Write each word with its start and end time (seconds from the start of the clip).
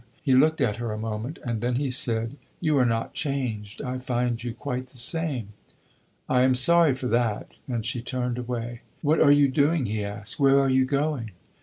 He 0.23 0.33
looked 0.33 0.61
at 0.61 0.77
her 0.77 0.91
a 0.91 0.97
moment, 0.97 1.37
and 1.45 1.61
then 1.61 1.75
he 1.75 1.91
said 1.91 2.35
"You 2.59 2.75
are 2.79 2.87
not 2.87 3.13
changed; 3.13 3.83
I 3.83 3.99
find 3.99 4.43
you 4.43 4.51
quite 4.51 4.87
the 4.87 4.97
same." 4.97 5.49
"I 6.27 6.41
am 6.41 6.55
sorry 6.55 6.95
for 6.95 7.05
that!" 7.05 7.51
And 7.67 7.85
she 7.85 8.01
turned 8.01 8.39
away. 8.39 8.81
"What 9.03 9.21
are 9.21 9.29
you 9.31 9.47
doing?" 9.47 9.85
he 9.85 10.03
asked. 10.03 10.39
"Where 10.39 10.59
are 10.59 10.71
you 10.71 10.85
going?" 10.85 11.33